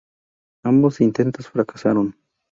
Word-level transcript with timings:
Ambos 0.63 0.99
intentos 1.01 1.47
fracasaron. 1.47 2.15